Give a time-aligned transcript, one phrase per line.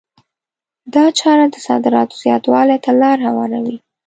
[0.93, 3.77] دا چاره د صادراتو زیاتوالي ته لار هواروي.